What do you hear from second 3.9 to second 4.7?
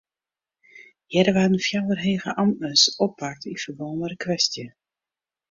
mei de kwestje.